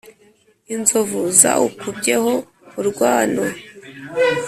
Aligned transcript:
inzovu 0.73 1.19
zawukubyeho 1.39 2.33
urwano, 2.79 3.43